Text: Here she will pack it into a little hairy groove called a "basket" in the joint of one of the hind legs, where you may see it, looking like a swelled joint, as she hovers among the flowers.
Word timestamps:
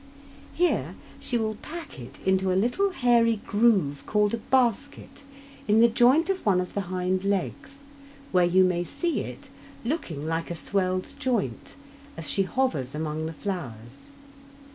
Here 0.55 0.95
she 1.19 1.37
will 1.37 1.53
pack 1.61 1.99
it 1.99 2.15
into 2.25 2.51
a 2.51 2.55
little 2.57 2.89
hairy 2.89 3.39
groove 3.45 4.01
called 4.07 4.33
a 4.33 4.37
"basket" 4.37 5.21
in 5.67 5.79
the 5.79 5.87
joint 5.87 6.27
of 6.27 6.43
one 6.43 6.59
of 6.59 6.73
the 6.73 6.81
hind 6.89 7.23
legs, 7.23 7.69
where 8.31 8.43
you 8.43 8.63
may 8.63 8.83
see 8.83 9.19
it, 9.19 9.49
looking 9.85 10.25
like 10.27 10.49
a 10.49 10.55
swelled 10.55 11.13
joint, 11.19 11.75
as 12.17 12.27
she 12.27 12.41
hovers 12.41 12.95
among 12.95 13.27
the 13.27 13.33
flowers. 13.33 14.09